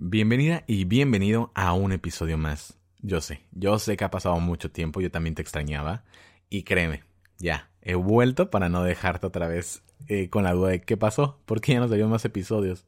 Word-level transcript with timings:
Bienvenida 0.00 0.62
y 0.68 0.84
bienvenido 0.84 1.50
a 1.56 1.72
un 1.72 1.90
episodio 1.90 2.38
más. 2.38 2.78
Yo 3.00 3.20
sé, 3.20 3.40
yo 3.50 3.80
sé 3.80 3.96
que 3.96 4.04
ha 4.04 4.12
pasado 4.12 4.38
mucho 4.38 4.70
tiempo, 4.70 5.00
yo 5.00 5.10
también 5.10 5.34
te 5.34 5.42
extrañaba. 5.42 6.04
Y 6.48 6.62
créeme, 6.62 7.02
ya, 7.38 7.68
he 7.82 7.96
vuelto 7.96 8.48
para 8.48 8.68
no 8.68 8.84
dejarte 8.84 9.26
otra 9.26 9.48
vez 9.48 9.82
eh, 10.06 10.30
con 10.30 10.44
la 10.44 10.52
duda 10.52 10.68
de 10.68 10.82
qué 10.82 10.96
pasó, 10.96 11.40
por 11.46 11.60
qué 11.60 11.72
ya 11.72 11.80
no 11.80 11.88
salió 11.88 12.06
más 12.06 12.24
episodios. 12.24 12.86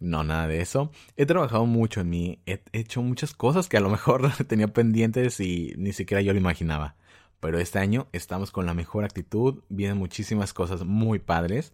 No, 0.00 0.24
nada 0.24 0.48
de 0.48 0.60
eso. 0.60 0.90
He 1.16 1.26
trabajado 1.26 1.64
mucho 1.64 2.00
en 2.00 2.10
mí, 2.10 2.40
he 2.44 2.60
hecho 2.72 3.02
muchas 3.02 3.34
cosas 3.34 3.68
que 3.68 3.76
a 3.76 3.80
lo 3.80 3.88
mejor 3.88 4.28
tenía 4.48 4.66
pendientes 4.66 5.38
y 5.38 5.74
ni 5.76 5.92
siquiera 5.92 6.22
yo 6.22 6.32
lo 6.32 6.40
imaginaba. 6.40 6.96
Pero 7.38 7.60
este 7.60 7.78
año 7.78 8.08
estamos 8.10 8.50
con 8.50 8.66
la 8.66 8.74
mejor 8.74 9.04
actitud, 9.04 9.62
vienen 9.68 9.96
muchísimas 9.96 10.52
cosas 10.52 10.84
muy 10.84 11.20
padres. 11.20 11.72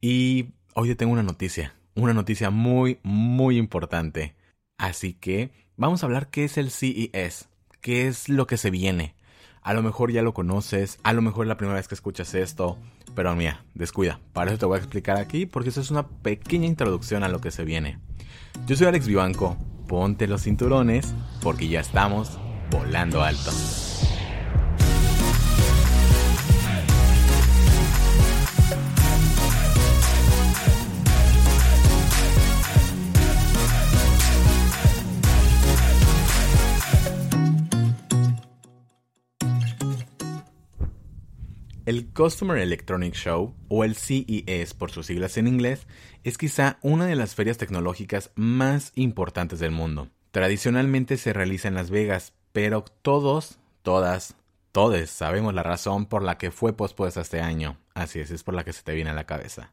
Y 0.00 0.50
hoy 0.74 0.90
te 0.90 0.94
tengo 0.94 1.12
una 1.12 1.24
noticia 1.24 1.74
una 1.94 2.14
noticia 2.14 2.50
muy, 2.50 2.98
muy 3.02 3.58
importante. 3.58 4.34
Así 4.78 5.14
que 5.14 5.50
vamos 5.76 6.02
a 6.02 6.06
hablar 6.06 6.28
qué 6.28 6.44
es 6.44 6.58
el 6.58 6.70
CES, 6.70 7.48
qué 7.80 8.08
es 8.08 8.28
lo 8.28 8.46
que 8.46 8.56
se 8.56 8.70
viene. 8.70 9.14
A 9.62 9.74
lo 9.74 9.82
mejor 9.82 10.10
ya 10.10 10.22
lo 10.22 10.34
conoces, 10.34 10.98
a 11.04 11.12
lo 11.12 11.22
mejor 11.22 11.44
es 11.44 11.48
la 11.48 11.56
primera 11.56 11.76
vez 11.76 11.86
que 11.86 11.94
escuchas 11.94 12.34
esto, 12.34 12.78
pero 13.14 13.34
mira, 13.36 13.64
descuida, 13.74 14.18
para 14.32 14.50
eso 14.50 14.58
te 14.58 14.66
voy 14.66 14.76
a 14.76 14.80
explicar 14.80 15.18
aquí 15.18 15.46
porque 15.46 15.68
eso 15.68 15.80
es 15.80 15.90
una 15.90 16.08
pequeña 16.08 16.66
introducción 16.66 17.22
a 17.22 17.28
lo 17.28 17.40
que 17.40 17.52
se 17.52 17.64
viene. 17.64 17.98
Yo 18.66 18.74
soy 18.76 18.88
Alex 18.88 19.06
Vivanco, 19.06 19.56
ponte 19.86 20.26
los 20.26 20.42
cinturones 20.42 21.14
porque 21.42 21.68
ya 21.68 21.80
estamos 21.80 22.38
volando 22.70 23.22
alto. 23.22 23.52
El 41.92 42.06
Customer 42.06 42.56
Electronic 42.56 43.12
Show, 43.12 43.54
o 43.68 43.84
el 43.84 43.96
CES 43.96 44.72
por 44.72 44.90
sus 44.90 45.04
siglas 45.04 45.36
en 45.36 45.46
inglés, 45.46 45.86
es 46.24 46.38
quizá 46.38 46.78
una 46.80 47.04
de 47.04 47.16
las 47.16 47.34
ferias 47.34 47.58
tecnológicas 47.58 48.30
más 48.34 48.92
importantes 48.94 49.58
del 49.58 49.72
mundo. 49.72 50.08
Tradicionalmente 50.30 51.18
se 51.18 51.34
realiza 51.34 51.68
en 51.68 51.74
Las 51.74 51.90
Vegas, 51.90 52.32
pero 52.54 52.82
todos, 53.02 53.58
todas, 53.82 54.36
todos 54.72 55.10
sabemos 55.10 55.52
la 55.52 55.62
razón 55.62 56.06
por 56.06 56.22
la 56.22 56.38
que 56.38 56.50
fue 56.50 56.74
pospuesta 56.74 57.20
este 57.20 57.42
año. 57.42 57.76
Así 57.92 58.20
es, 58.20 58.30
es 58.30 58.42
por 58.42 58.54
la 58.54 58.64
que 58.64 58.72
se 58.72 58.82
te 58.82 58.94
viene 58.94 59.10
a 59.10 59.14
la 59.14 59.26
cabeza. 59.26 59.70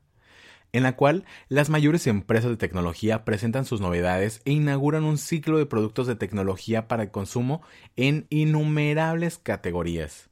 En 0.74 0.84
la 0.84 0.98
cual 0.98 1.24
las 1.48 1.70
mayores 1.70 2.06
empresas 2.06 2.50
de 2.50 2.58
tecnología 2.58 3.24
presentan 3.24 3.64
sus 3.64 3.80
novedades 3.80 4.42
e 4.44 4.52
inauguran 4.52 5.06
un 5.06 5.18
ciclo 5.18 5.58
de 5.58 5.68
productos 5.68 6.06
de 6.06 6.18
tecnología 6.18 6.90
para 6.90 7.04
el 7.04 7.12
consumo 7.12 7.62
en 7.96 8.28
innumerables 8.30 9.38
categorías. 9.38 10.29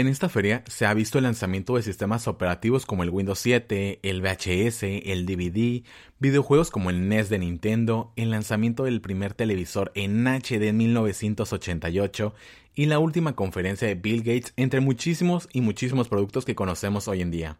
En 0.00 0.08
esta 0.08 0.30
feria 0.30 0.64
se 0.66 0.86
ha 0.86 0.94
visto 0.94 1.18
el 1.18 1.24
lanzamiento 1.24 1.76
de 1.76 1.82
sistemas 1.82 2.26
operativos 2.26 2.86
como 2.86 3.02
el 3.02 3.10
Windows 3.10 3.38
7, 3.40 4.00
el 4.02 4.22
VHS, 4.22 4.84
el 4.84 5.26
DVD, 5.26 5.84
videojuegos 6.18 6.70
como 6.70 6.88
el 6.88 7.06
NES 7.06 7.28
de 7.28 7.38
Nintendo, 7.38 8.10
el 8.16 8.30
lanzamiento 8.30 8.84
del 8.84 9.02
primer 9.02 9.34
televisor 9.34 9.92
en 9.94 10.26
HD 10.26 10.68
en 10.68 10.78
1988 10.78 12.34
y 12.74 12.86
la 12.86 12.98
última 12.98 13.36
conferencia 13.36 13.88
de 13.88 13.94
Bill 13.94 14.22
Gates 14.22 14.54
entre 14.56 14.80
muchísimos 14.80 15.50
y 15.52 15.60
muchísimos 15.60 16.08
productos 16.08 16.46
que 16.46 16.54
conocemos 16.54 17.06
hoy 17.06 17.20
en 17.20 17.30
día. 17.30 17.58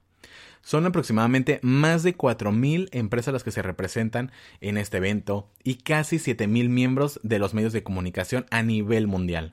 Son 0.62 0.86
aproximadamente 0.86 1.61
más 1.61 2.02
de 2.02 2.16
4.000 2.16 2.88
empresas 2.92 3.34
las 3.34 3.44
que 3.44 3.50
se 3.50 3.61
representan 3.61 4.33
en 4.62 4.78
este 4.78 4.96
evento 4.96 5.50
y 5.62 5.74
casi 5.74 6.16
7.000 6.16 6.70
miembros 6.70 7.20
de 7.22 7.38
los 7.38 7.52
medios 7.52 7.74
de 7.74 7.83
comunicación 7.83 8.46
a 8.50 8.62
nivel 8.62 9.08
mundial. 9.08 9.52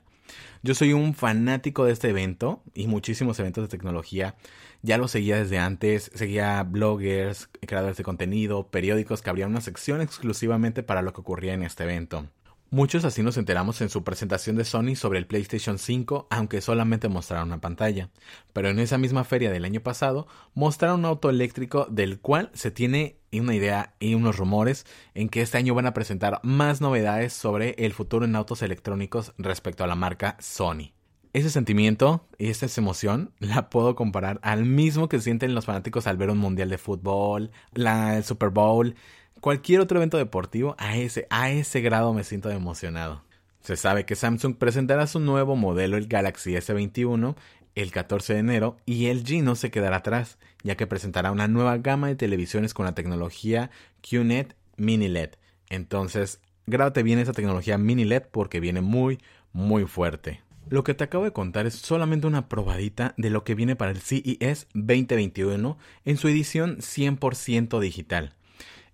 Yo 0.62 0.74
soy 0.74 0.92
un 0.92 1.14
fanático 1.14 1.84
de 1.84 1.92
este 1.92 2.08
evento 2.08 2.62
y 2.74 2.88
muchísimos 2.88 3.38
eventos 3.38 3.62
de 3.62 3.68
tecnología. 3.68 4.34
Ya 4.82 4.98
lo 4.98 5.06
seguía 5.06 5.36
desde 5.36 5.58
antes, 5.58 6.10
seguía 6.14 6.62
bloggers, 6.64 7.48
creadores 7.60 7.96
de 7.96 8.04
contenido, 8.04 8.68
periódicos 8.68 9.22
que 9.22 9.30
abrían 9.30 9.50
una 9.50 9.60
sección 9.60 10.00
exclusivamente 10.00 10.82
para 10.82 11.02
lo 11.02 11.12
que 11.12 11.20
ocurría 11.20 11.54
en 11.54 11.62
este 11.62 11.84
evento. 11.84 12.26
Muchos 12.70 13.06
así 13.06 13.22
nos 13.22 13.38
enteramos 13.38 13.80
en 13.80 13.88
su 13.88 14.04
presentación 14.04 14.56
de 14.56 14.66
Sony 14.66 14.94
sobre 14.94 15.18
el 15.18 15.26
PlayStation 15.26 15.78
5, 15.78 16.26
aunque 16.28 16.60
solamente 16.60 17.08
mostraron 17.08 17.48
una 17.48 17.62
pantalla. 17.62 18.10
Pero 18.52 18.68
en 18.68 18.78
esa 18.78 18.98
misma 18.98 19.24
feria 19.24 19.50
del 19.50 19.64
año 19.64 19.80
pasado 19.80 20.26
mostraron 20.52 21.00
un 21.00 21.06
auto 21.06 21.30
eléctrico 21.30 21.86
del 21.90 22.20
cual 22.20 22.50
se 22.52 22.70
tiene 22.70 23.16
una 23.32 23.54
idea 23.54 23.94
y 24.00 24.12
unos 24.12 24.36
rumores 24.36 24.84
en 25.14 25.30
que 25.30 25.40
este 25.40 25.56
año 25.56 25.74
van 25.74 25.86
a 25.86 25.94
presentar 25.94 26.40
más 26.42 26.82
novedades 26.82 27.32
sobre 27.32 27.70
el 27.78 27.94
futuro 27.94 28.26
en 28.26 28.36
autos 28.36 28.60
electrónicos 28.60 29.32
respecto 29.38 29.82
a 29.82 29.86
la 29.86 29.94
marca 29.94 30.36
Sony. 30.38 30.92
Ese 31.32 31.48
sentimiento 31.48 32.26
y 32.36 32.48
esa 32.48 32.66
emoción 32.78 33.32
la 33.38 33.70
puedo 33.70 33.94
comparar 33.94 34.40
al 34.42 34.66
mismo 34.66 35.08
que 35.08 35.20
sienten 35.20 35.54
los 35.54 35.64
fanáticos 35.64 36.06
al 36.06 36.18
ver 36.18 36.30
un 36.30 36.38
mundial 36.38 36.68
de 36.68 36.76
fútbol, 36.76 37.50
la, 37.72 38.18
el 38.18 38.24
Super 38.24 38.50
Bowl, 38.50 38.94
cualquier 39.40 39.80
otro 39.80 39.98
evento 39.98 40.18
deportivo, 40.18 40.74
a 40.78 40.96
ese, 40.96 41.26
a 41.30 41.50
ese 41.50 41.80
grado 41.80 42.12
me 42.12 42.24
siento 42.24 42.50
emocionado. 42.50 43.22
Se 43.60 43.76
sabe 43.76 44.06
que 44.06 44.16
Samsung 44.16 44.56
presentará 44.56 45.06
su 45.06 45.20
nuevo 45.20 45.56
modelo, 45.56 45.96
el 45.96 46.06
Galaxy 46.06 46.52
S21, 46.52 47.34
el 47.74 47.92
14 47.92 48.34
de 48.34 48.38
enero 48.40 48.76
y 48.86 49.12
LG 49.12 49.42
no 49.42 49.54
se 49.54 49.70
quedará 49.70 49.98
atrás, 49.98 50.38
ya 50.62 50.76
que 50.76 50.86
presentará 50.86 51.30
una 51.30 51.48
nueva 51.48 51.76
gama 51.78 52.08
de 52.08 52.16
televisiones 52.16 52.74
con 52.74 52.86
la 52.86 52.94
tecnología 52.94 53.70
QNET 54.08 54.56
Mini 54.76 55.08
LED. 55.08 55.30
Entonces, 55.68 56.40
grábate 56.66 57.02
bien 57.02 57.18
esa 57.18 57.32
tecnología 57.32 57.78
Mini 57.78 58.04
LED 58.04 58.24
porque 58.30 58.60
viene 58.60 58.80
muy, 58.80 59.18
muy 59.52 59.84
fuerte. 59.84 60.42
Lo 60.70 60.84
que 60.84 60.94
te 60.94 61.04
acabo 61.04 61.24
de 61.24 61.32
contar 61.32 61.66
es 61.66 61.74
solamente 61.74 62.26
una 62.26 62.48
probadita 62.48 63.14
de 63.16 63.30
lo 63.30 63.42
que 63.42 63.54
viene 63.54 63.76
para 63.76 63.90
el 63.90 64.00
CES 64.00 64.66
2021 64.74 65.78
en 66.04 66.16
su 66.16 66.28
edición 66.28 66.78
100% 66.78 67.80
digital. 67.80 68.34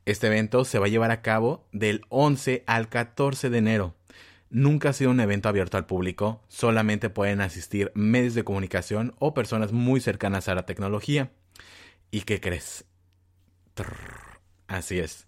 Este 0.06 0.26
evento 0.26 0.64
se 0.66 0.78
va 0.78 0.86
a 0.86 0.90
llevar 0.90 1.10
a 1.10 1.22
cabo 1.22 1.66
del 1.72 2.02
11 2.10 2.64
al 2.66 2.88
14 2.88 3.48
de 3.48 3.58
enero. 3.58 3.94
Nunca 4.50 4.90
ha 4.90 4.92
sido 4.92 5.10
un 5.10 5.20
evento 5.20 5.48
abierto 5.48 5.78
al 5.78 5.86
público, 5.86 6.42
solamente 6.48 7.10
pueden 7.10 7.40
asistir 7.40 7.90
medios 7.94 8.34
de 8.34 8.44
comunicación 8.44 9.14
o 9.18 9.34
personas 9.34 9.72
muy 9.72 10.00
cercanas 10.00 10.48
a 10.48 10.54
la 10.54 10.66
tecnología. 10.66 11.32
¿Y 12.10 12.22
qué 12.22 12.40
crees? 12.40 12.84
así 14.68 15.00
es. 15.00 15.26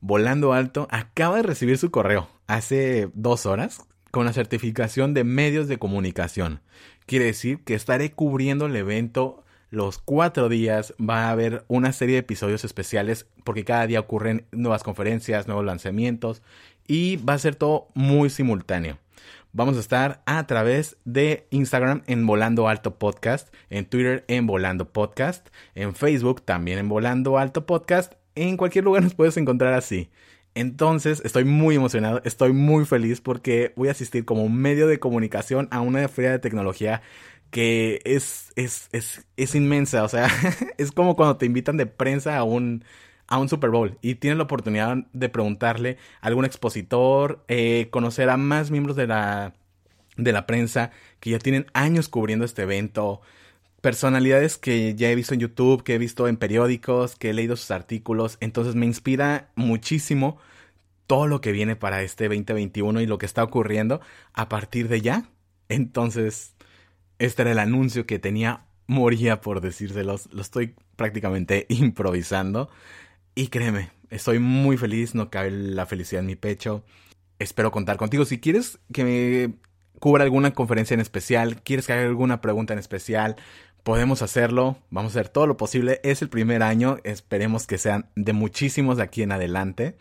Volando 0.00 0.52
Alto 0.52 0.88
acaba 0.90 1.36
de 1.36 1.44
recibir 1.44 1.78
su 1.78 1.90
correo 1.90 2.28
hace 2.46 3.10
dos 3.14 3.46
horas 3.46 3.86
con 4.10 4.24
la 4.24 4.32
certificación 4.32 5.14
de 5.14 5.24
medios 5.24 5.68
de 5.68 5.78
comunicación. 5.78 6.60
Quiere 7.06 7.26
decir 7.26 7.62
que 7.62 7.74
estaré 7.74 8.12
cubriendo 8.12 8.66
el 8.66 8.74
evento 8.74 9.43
los 9.74 9.98
cuatro 9.98 10.48
días 10.48 10.94
va 10.98 11.24
a 11.24 11.30
haber 11.30 11.64
una 11.66 11.92
serie 11.92 12.14
de 12.14 12.20
episodios 12.20 12.64
especiales 12.64 13.26
porque 13.42 13.64
cada 13.64 13.86
día 13.86 14.00
ocurren 14.00 14.46
nuevas 14.52 14.84
conferencias, 14.84 15.48
nuevos 15.48 15.64
lanzamientos 15.64 16.42
y 16.86 17.16
va 17.16 17.34
a 17.34 17.38
ser 17.38 17.56
todo 17.56 17.88
muy 17.94 18.30
simultáneo. 18.30 18.98
Vamos 19.52 19.76
a 19.76 19.80
estar 19.80 20.22
a 20.26 20.46
través 20.46 20.96
de 21.04 21.46
Instagram 21.50 22.02
en 22.06 22.26
Volando 22.26 22.68
Alto 22.68 22.98
Podcast, 22.98 23.52
en 23.68 23.84
Twitter 23.84 24.24
en 24.28 24.46
Volando 24.46 24.92
Podcast, 24.92 25.48
en 25.74 25.94
Facebook 25.94 26.42
también 26.42 26.78
en 26.78 26.88
Volando 26.88 27.36
Alto 27.38 27.66
Podcast. 27.66 28.14
En 28.36 28.56
cualquier 28.56 28.84
lugar 28.84 29.02
nos 29.02 29.14
puedes 29.14 29.36
encontrar 29.36 29.74
así. 29.74 30.08
Entonces 30.56 31.20
estoy 31.24 31.44
muy 31.44 31.74
emocionado, 31.74 32.20
estoy 32.24 32.52
muy 32.52 32.84
feliz 32.84 33.20
porque 33.20 33.72
voy 33.74 33.88
a 33.88 33.90
asistir 33.90 34.24
como 34.24 34.48
medio 34.48 34.86
de 34.86 35.00
comunicación 35.00 35.66
a 35.72 35.80
una 35.80 36.06
feria 36.06 36.30
de 36.30 36.38
tecnología 36.38 37.02
que 37.54 38.00
es, 38.04 38.52
es, 38.56 38.88
es, 38.90 39.24
es 39.36 39.54
inmensa. 39.54 40.02
O 40.02 40.08
sea, 40.08 40.26
es 40.76 40.90
como 40.90 41.14
cuando 41.14 41.36
te 41.36 41.46
invitan 41.46 41.76
de 41.76 41.86
prensa 41.86 42.36
a 42.36 42.42
un, 42.42 42.84
a 43.28 43.38
un 43.38 43.48
Super 43.48 43.70
Bowl 43.70 43.96
y 44.02 44.16
tienes 44.16 44.38
la 44.38 44.42
oportunidad 44.42 44.96
de 45.12 45.28
preguntarle 45.28 45.96
a 46.20 46.26
algún 46.26 46.46
expositor, 46.46 47.44
eh, 47.46 47.86
conocer 47.92 48.28
a 48.28 48.36
más 48.36 48.72
miembros 48.72 48.96
de 48.96 49.06
la, 49.06 49.54
de 50.16 50.32
la 50.32 50.46
prensa 50.46 50.90
que 51.20 51.30
ya 51.30 51.38
tienen 51.38 51.66
años 51.74 52.08
cubriendo 52.08 52.44
este 52.44 52.62
evento, 52.62 53.20
personalidades 53.80 54.58
que 54.58 54.96
ya 54.96 55.08
he 55.08 55.14
visto 55.14 55.34
en 55.34 55.40
YouTube, 55.40 55.84
que 55.84 55.94
he 55.94 55.98
visto 55.98 56.26
en 56.26 56.38
periódicos, 56.38 57.14
que 57.14 57.30
he 57.30 57.34
leído 57.34 57.54
sus 57.54 57.70
artículos, 57.70 58.36
entonces 58.40 58.74
me 58.74 58.86
inspira 58.86 59.52
muchísimo 59.54 60.38
todo 61.06 61.28
lo 61.28 61.40
que 61.40 61.52
viene 61.52 61.76
para 61.76 62.02
este 62.02 62.24
2021 62.24 63.00
y 63.00 63.06
lo 63.06 63.18
que 63.18 63.26
está 63.26 63.44
ocurriendo 63.44 64.00
a 64.32 64.48
partir 64.48 64.88
de 64.88 65.02
ya. 65.02 65.28
Entonces, 65.68 66.54
este 67.18 67.42
era 67.42 67.52
el 67.52 67.58
anuncio 67.58 68.06
que 68.06 68.18
tenía, 68.18 68.66
moría 68.86 69.40
por 69.40 69.60
decírselos, 69.60 70.28
lo 70.32 70.42
estoy 70.42 70.74
prácticamente 70.96 71.66
improvisando. 71.70 72.70
Y 73.34 73.48
créeme, 73.48 73.90
estoy 74.10 74.38
muy 74.38 74.76
feliz, 74.76 75.14
no 75.14 75.30
cabe 75.30 75.50
la 75.50 75.86
felicidad 75.86 76.20
en 76.20 76.26
mi 76.26 76.36
pecho. 76.36 76.84
Espero 77.38 77.70
contar 77.72 77.96
contigo. 77.96 78.24
Si 78.24 78.40
quieres 78.40 78.78
que 78.92 79.04
me 79.04 79.54
cubra 79.98 80.24
alguna 80.24 80.52
conferencia 80.52 80.94
en 80.94 81.00
especial, 81.00 81.62
quieres 81.62 81.86
que 81.86 81.94
haga 81.94 82.02
alguna 82.02 82.40
pregunta 82.40 82.72
en 82.72 82.78
especial, 82.78 83.36
podemos 83.82 84.22
hacerlo. 84.22 84.78
Vamos 84.90 85.16
a 85.16 85.20
hacer 85.20 85.30
todo 85.30 85.46
lo 85.46 85.56
posible. 85.56 86.00
Es 86.04 86.22
el 86.22 86.28
primer 86.28 86.62
año, 86.62 86.98
esperemos 87.04 87.66
que 87.66 87.78
sean 87.78 88.10
de 88.14 88.32
muchísimos 88.32 88.96
de 88.98 89.02
aquí 89.04 89.22
en 89.22 89.32
adelante. 89.32 89.96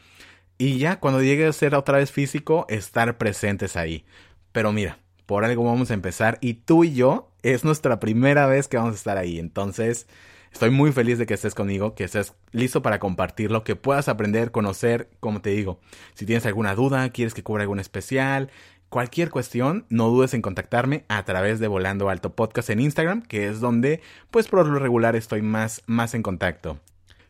y 0.57 0.77
ya 0.77 0.99
cuando 0.99 1.21
llegue 1.21 1.47
a 1.47 1.53
ser 1.53 1.75
otra 1.75 1.97
vez 1.97 2.11
físico, 2.11 2.65
estar 2.69 3.17
presentes 3.17 3.75
ahí. 3.75 4.05
Pero 4.51 4.71
mira, 4.71 4.99
por 5.25 5.45
algo 5.45 5.63
vamos 5.63 5.91
a 5.91 5.93
empezar 5.93 6.37
y 6.41 6.55
tú 6.55 6.83
y 6.83 6.93
yo 6.93 7.31
es 7.41 7.63
nuestra 7.63 7.99
primera 7.99 8.47
vez 8.47 8.67
que 8.67 8.77
vamos 8.77 8.93
a 8.93 8.97
estar 8.97 9.17
ahí. 9.17 9.39
Entonces, 9.39 10.07
estoy 10.51 10.69
muy 10.69 10.91
feliz 10.91 11.17
de 11.17 11.25
que 11.25 11.33
estés 11.33 11.55
conmigo, 11.55 11.95
que 11.95 12.03
estés 12.03 12.33
listo 12.51 12.81
para 12.81 12.99
compartirlo, 12.99 13.63
que 13.63 13.75
puedas 13.75 14.07
aprender, 14.07 14.51
conocer, 14.51 15.09
como 15.19 15.41
te 15.41 15.51
digo. 15.51 15.79
Si 16.13 16.25
tienes 16.25 16.45
alguna 16.45 16.75
duda, 16.75 17.09
quieres 17.09 17.33
que 17.33 17.43
cubra 17.43 17.63
algún 17.63 17.79
especial, 17.79 18.49
cualquier 18.89 19.31
cuestión, 19.31 19.85
no 19.89 20.09
dudes 20.09 20.33
en 20.33 20.41
contactarme 20.41 21.05
a 21.07 21.25
través 21.25 21.59
de 21.59 21.67
Volando 21.67 22.09
Alto 22.09 22.35
Podcast 22.35 22.69
en 22.69 22.79
Instagram, 22.79 23.23
que 23.23 23.47
es 23.47 23.59
donde, 23.59 24.01
pues 24.29 24.47
por 24.47 24.67
lo 24.67 24.79
regular 24.79 25.15
estoy 25.15 25.41
más, 25.41 25.81
más 25.87 26.13
en 26.13 26.21
contacto. 26.21 26.79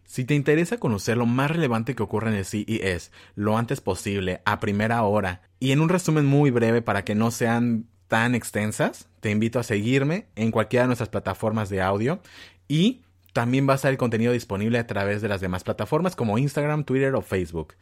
Si 0.06 0.26
te 0.26 0.36
interesa 0.36 0.78
conocer 0.78 1.18
lo 1.18 1.26
más 1.26 1.50
relevante 1.52 1.96
que 1.96 2.04
ocurre 2.04 2.30
en 2.30 2.36
el 2.36 2.46
CES 2.46 3.12
lo 3.36 3.58
antes 3.58 3.82
posible, 3.82 4.42
a 4.46 4.60
primera 4.60 5.04
hora, 5.04 5.42
y 5.60 5.72
en 5.72 5.82
un 5.82 5.90
resumen 5.90 6.26
muy 6.26 6.52
breve 6.52 6.82
para 6.82 7.04
que 7.04 7.16
no 7.16 7.32
sean 7.32 7.88
tan 8.08 8.36
extensas, 8.36 9.08
te 9.22 9.32
invito 9.32 9.60
a 9.60 9.64
seguirme 9.64 10.28
en 10.36 10.52
cualquiera 10.52 10.84
de 10.84 10.88
nuestras 10.88 11.10
plataformas 11.10 11.70
de 11.70 11.82
audio 11.82 12.20
y 12.68 13.02
también 13.34 13.68
va 13.68 13.74
a 13.74 13.76
estar 13.78 13.92
el 13.92 13.98
contenido 13.98 14.34
disponible 14.34 14.78
a 14.78 14.88
través 14.88 15.22
de 15.22 15.28
las 15.28 15.42
demás 15.42 15.64
plataformas 15.64 16.16
como 16.16 16.38
Instagram, 16.38 16.84
Twitter 16.84 17.16
o 17.16 17.22
Facebook. 17.22 17.74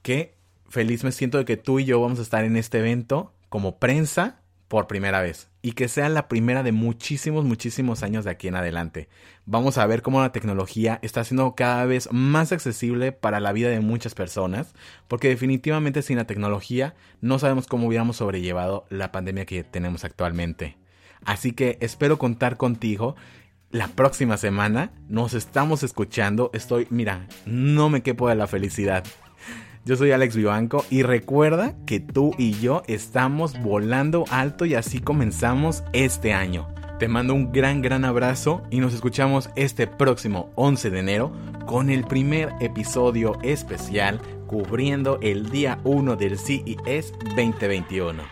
Que 0.00 0.34
feliz 0.68 1.04
me 1.04 1.12
siento 1.12 1.38
de 1.38 1.44
que 1.44 1.58
tú 1.58 1.78
y 1.78 1.84
yo 1.84 2.00
vamos 2.00 2.18
a 2.18 2.22
estar 2.22 2.44
en 2.44 2.56
este 2.56 2.78
evento 2.78 3.34
como 3.48 3.78
prensa 3.78 4.41
por 4.72 4.86
primera 4.86 5.20
vez 5.20 5.50
y 5.60 5.72
que 5.72 5.86
sea 5.86 6.08
la 6.08 6.28
primera 6.28 6.62
de 6.62 6.72
muchísimos, 6.72 7.44
muchísimos 7.44 8.02
años 8.02 8.24
de 8.24 8.30
aquí 8.30 8.48
en 8.48 8.56
adelante. 8.56 9.10
Vamos 9.44 9.76
a 9.76 9.86
ver 9.86 10.00
cómo 10.00 10.22
la 10.22 10.32
tecnología 10.32 10.98
está 11.02 11.22
siendo 11.24 11.54
cada 11.54 11.84
vez 11.84 12.08
más 12.10 12.52
accesible 12.52 13.12
para 13.12 13.38
la 13.38 13.52
vida 13.52 13.68
de 13.68 13.80
muchas 13.80 14.14
personas, 14.14 14.72
porque 15.08 15.28
definitivamente 15.28 16.00
sin 16.00 16.16
la 16.16 16.26
tecnología 16.26 16.94
no 17.20 17.38
sabemos 17.38 17.66
cómo 17.66 17.86
hubiéramos 17.86 18.16
sobrellevado 18.16 18.86
la 18.88 19.12
pandemia 19.12 19.44
que 19.44 19.62
tenemos 19.62 20.04
actualmente. 20.04 20.78
Así 21.22 21.52
que 21.52 21.76
espero 21.82 22.18
contar 22.18 22.56
contigo 22.56 23.14
la 23.72 23.88
próxima 23.88 24.38
semana. 24.38 24.92
Nos 25.06 25.34
estamos 25.34 25.82
escuchando. 25.82 26.50
Estoy, 26.54 26.86
mira, 26.88 27.26
no 27.44 27.90
me 27.90 28.02
quepo 28.02 28.26
de 28.26 28.36
la 28.36 28.46
felicidad. 28.46 29.04
Yo 29.84 29.96
soy 29.96 30.12
Alex 30.12 30.36
Vivanco 30.36 30.84
y 30.90 31.02
recuerda 31.02 31.74
que 31.86 31.98
tú 31.98 32.36
y 32.38 32.52
yo 32.52 32.84
estamos 32.86 33.60
volando 33.62 34.24
alto 34.30 34.64
y 34.64 34.74
así 34.74 35.00
comenzamos 35.00 35.82
este 35.92 36.32
año. 36.32 36.68
Te 37.00 37.08
mando 37.08 37.34
un 37.34 37.50
gran, 37.50 37.82
gran 37.82 38.04
abrazo 38.04 38.62
y 38.70 38.78
nos 38.78 38.94
escuchamos 38.94 39.50
este 39.56 39.88
próximo 39.88 40.50
11 40.54 40.90
de 40.90 40.98
enero 41.00 41.32
con 41.66 41.90
el 41.90 42.04
primer 42.04 42.50
episodio 42.60 43.36
especial 43.42 44.20
cubriendo 44.46 45.18
el 45.20 45.50
día 45.50 45.80
1 45.82 46.14
del 46.14 46.38
CES 46.38 47.12
2021. 47.34 48.22